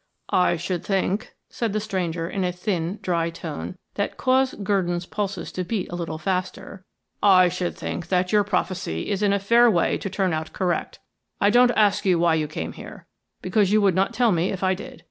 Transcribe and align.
"I 0.33 0.57
should 0.57 0.83
think," 0.83 1.35
said 1.51 1.73
the 1.73 1.79
stranger, 1.79 2.27
in 2.27 2.43
a 2.43 2.51
thin, 2.51 2.97
dry 3.03 3.29
tone, 3.29 3.77
that 3.93 4.17
caused 4.17 4.63
Gurdon's 4.63 5.05
pulses 5.05 5.51
to 5.51 5.63
beat 5.63 5.91
a 5.91 5.95
little 5.95 6.17
faster 6.17 6.83
"I 7.21 7.49
should 7.49 7.77
think 7.77 8.07
that 8.07 8.31
your 8.31 8.43
prophecy 8.43 9.11
is 9.11 9.21
in 9.21 9.31
a 9.31 9.37
fair 9.37 9.69
way 9.69 9.99
to 9.99 10.09
turn 10.09 10.33
out 10.33 10.53
correct. 10.53 10.97
I 11.39 11.51
don't 11.51 11.69
ask 11.75 12.03
you 12.03 12.17
why 12.17 12.33
you 12.33 12.47
came 12.47 12.73
here, 12.73 13.05
because 13.43 13.71
you 13.71 13.79
would 13.83 13.93
not 13.93 14.11
tell 14.11 14.31
me 14.31 14.49
if 14.51 14.63
I 14.63 14.73
did. 14.73 14.99